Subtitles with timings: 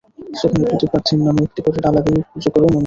[0.39, 2.79] সেখানে প্রতি প্রার্থীর নামে একটি করে ডালা দিয়ে পুজো দেন মন্দিরে।